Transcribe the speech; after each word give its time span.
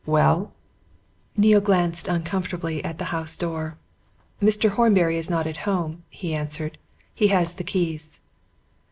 "Well?" 0.07 0.51
Neale 1.37 1.61
glanced 1.61 2.07
uncomfortably 2.07 2.83
at 2.83 2.97
the 2.97 3.03
house 3.13 3.37
door. 3.37 3.77
"Mr. 4.41 4.71
Horbury 4.71 5.19
is 5.19 5.29
not 5.29 5.45
at 5.45 5.57
home," 5.57 6.01
he 6.09 6.33
answered. 6.33 6.79
"He 7.13 7.27
has 7.27 7.53
the 7.53 7.63
keys." 7.63 8.19